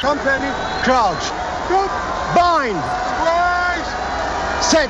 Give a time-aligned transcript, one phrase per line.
[0.00, 0.48] Company,
[0.82, 1.28] crouch.
[2.32, 2.80] Bind.
[4.64, 4.88] Set.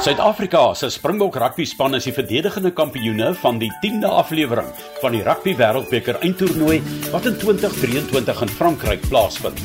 [0.00, 4.66] Suid-Afrika se Springbok rugby span is die verdedigende kampioene van die 10de aflewering
[4.98, 6.80] van die Rugby Wêreldbeker eindtoernooi
[7.12, 9.62] wat in 2023 in Frankryk plaasvind.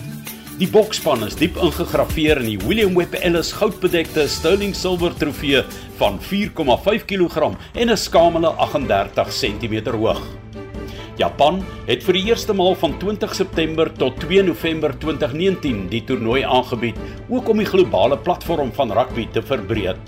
[0.61, 5.65] Die bokspan is diep ingegraveer in die William Webb Ellis goudbedekte Sterling Silver trofee
[5.97, 10.21] van 4,5 kg en 'n skamele 38 cm hoog.
[11.19, 16.43] Japan het vir die eerste maal van 20 September tot 2 November 2019 die toernooi
[16.43, 16.97] aangebied,
[17.29, 19.99] ook om die globale platform van rugby te verbreek.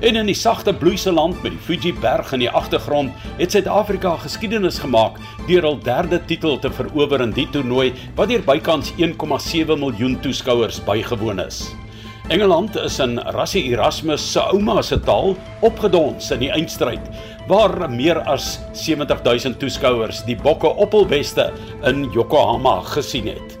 [0.00, 4.14] En in die sagte bloeise land met die Fuji berg in die agtergrond, het Suid-Afrika
[4.22, 9.74] geskiedenis gemaak deur hul derde titel te verower in die toernooi wat deur bykans 1,7
[9.80, 11.64] miljoen toeskouers bygewoon is.
[12.32, 17.10] Engeland is in Rassie Erasmus se ouma se taal opgedons in die eindstryd
[17.48, 21.50] waar meer as 70000 toeskouers die bokke op hul beste
[21.84, 23.58] in Yokohama gesien het.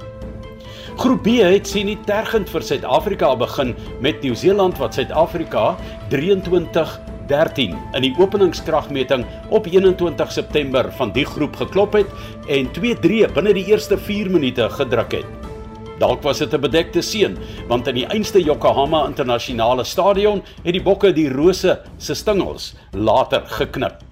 [0.96, 5.72] Groep B het sien nie tergend vir Suid-Afrika begin met Nieu-Seeland wat Suid-Afrika
[6.12, 12.14] 23-13 in die openingskragmeting op 21 September van die groep geklop het
[12.46, 15.53] en 2-3 binne die eerste 4 minute gedruk het.
[15.98, 17.36] Dalk was dit 'n bedekte seën,
[17.68, 23.42] want in die einste Yokohama Internasionale Stadion het die bokke die rose se stingels later
[23.46, 24.02] geknip.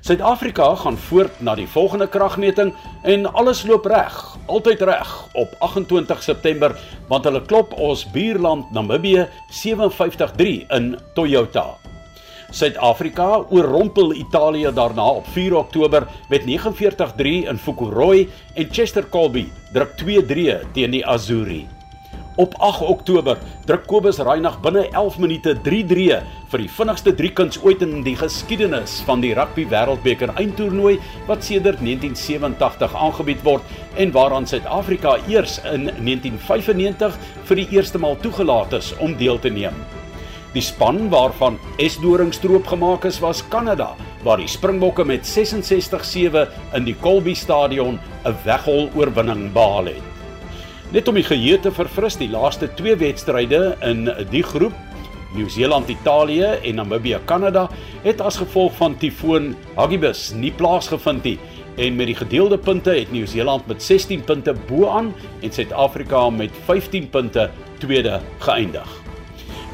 [0.00, 6.22] Suid-Afrika gaan voort na die volgende kragmeting en alles loop reg, altyd reg op 28
[6.22, 6.76] September
[7.08, 11.83] want hulle klop ons buurland Namibië 57-3 in Toyota.
[12.54, 19.96] Suid-Afrika oorrompel Italië daarna op 4 Oktober met 49-3 in Fukuroy en Chester Colby druk
[20.02, 21.64] 2-3 teen die Azuri.
[22.36, 26.20] Op 8 Oktober druk Kobus Reinagh binne 11 minute 3-3
[26.52, 31.82] vir die vinnigste driekuns ooit in die geskiedenis van die Rugby Wêreldbeker eindtoernooi wat sedert
[31.82, 37.18] 1987 aangebied word en waaraan Suid-Afrika eers in 1995
[37.50, 40.03] vir die eerste maal toegelaat is om deel te neem.
[40.54, 46.44] Die span waarvan Esdoringstroop gemaak is was Kanada, waar die Springbokke met 66-7
[46.78, 50.02] in die Colby Stadion 'n weghol oorwinning behaal het.
[50.92, 54.72] Net om die geheue te verfris, die laaste twee wedstryde in die groep,
[55.34, 57.68] Nieu-Seeland-Italië en Namibië-Kanada,
[58.04, 61.38] het as gevolg van tifoon Hagibis nie plaasgevind nie
[61.76, 67.10] en met die gedeelde punte het Nieu-Seeland met 16 punte bo-aan en Suid-Afrika met 15
[67.10, 69.03] punte tweede geëindig.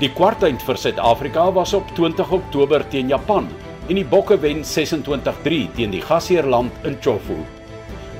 [0.00, 3.50] Die kwartfinale vir Suid-Afrika was op 20 Oktober teen Japan
[3.84, 7.36] en die Bokke wen 26-3 teen die gasheerland in Chofu.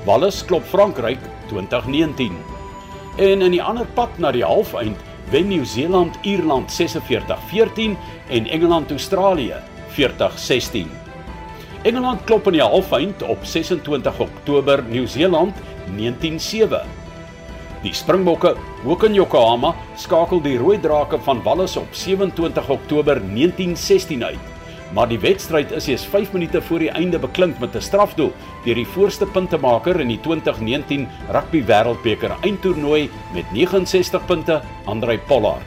[0.05, 2.37] Wallis klop Frankryk 2019.
[3.17, 5.01] En in die ander pad na die halfeind
[5.33, 7.97] wen Nieu-Seeland Ierland 46-14
[8.29, 9.57] en Engeland Australië
[9.97, 10.85] 40-16.
[11.81, 15.57] Engeland klop in die halfeind op 26 Oktober Nieu-Seeland
[15.97, 17.00] 19-7.
[17.81, 18.51] Die Springbokke,
[18.85, 24.49] ook in Yokohama, skakel die Rooi Drake van Wallis op 27 Oktober 1916 uit.
[24.93, 28.33] Maar die wedstryd is eers 5 minute voor die einde beklink met 'n strafdoel
[28.65, 35.65] deur die voorste puntemaker in die 2019 Rugby Wêreldbeker eindtoernooi met 69 punte, Andrei Pollard.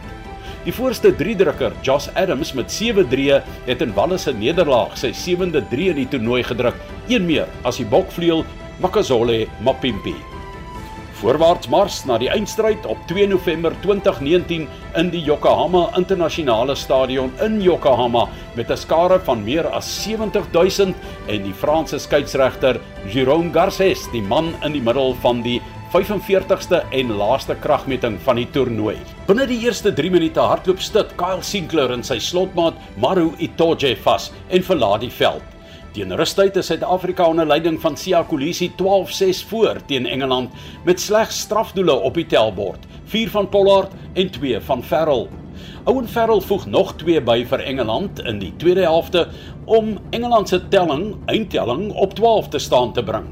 [0.65, 5.89] Die voorste 3-drukker, Josh Adams met 7-3, het in Wallis se nederlaag sy 7de 3
[5.89, 6.77] in die toernooi gedruk,
[7.09, 8.45] een meer as die bokvleuel
[8.79, 10.34] Makazole Mapimpi
[11.21, 14.67] voorwaarts mars na die eindstryd op 2 November 2019
[15.01, 18.27] in die Yokohama Internasionale Stadion in Yokohama
[18.57, 20.97] met 'n skare van meer as 70000
[21.29, 25.61] en die Franse skeieregter Jérôme Garces, die man in die middel van die
[25.95, 28.97] 45ste en laaste kragmeting van die toernooi.
[29.27, 34.33] Binne die eerste 3 minute hardloop stit Kyle Sinclair in sy slotmaat Maru Itoje vas
[34.51, 35.54] en verlaat die veld.
[35.95, 40.51] Teen rustyd is Suid-Afrika onder leiding van Siya Kolisi 12-6 voor teen Engeland
[40.83, 42.83] met slegs strafdoele op die tellbord,
[43.13, 45.29] 4 van Pollard en 2 van Farrell.
[45.85, 49.29] Owen Farrell voeg nog 2 by vir Engeland in die tweede helfte
[49.71, 53.29] om Engeland se telling, eindtelling op 12 te staan te bring.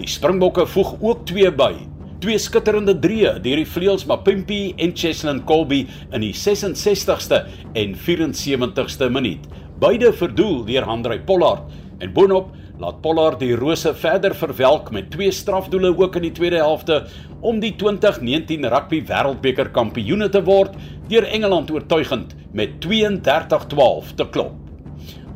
[0.00, 1.76] Die Springbokke voeg ook 2 by,
[2.18, 7.44] twee skitterende drie deur die vleuels Mapimpi en Cheslin Colby in die 66ste
[7.78, 9.46] en 74ste minuut.
[9.80, 11.70] Beide verdoel deur Handrey Pollard
[12.00, 16.56] En boonop laat Pollard die Rose verder verwelk met twee strafdoele ook in die tweede
[16.62, 17.02] helfte
[17.44, 20.78] om die 2019 Rugby Wêreldbeker kampioene te word
[21.12, 24.56] deur Engeland oortuigend met 32-12 te klop.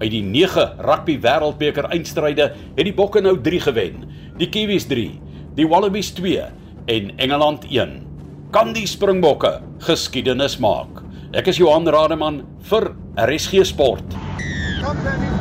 [0.01, 4.09] Uit die 9 Rugby Wêreldbeker eindstryde het die Bokke nou 3 gewen.
[4.41, 5.07] Die Kiwis 3,
[5.55, 6.49] die Wallabies 2
[6.97, 8.01] en Engeland 1.
[8.57, 11.05] Kan die Springbokke geskiedenis maak?
[11.35, 14.07] Ek is Johan Rademan vir RSG Sport.
[14.81, 15.34] Company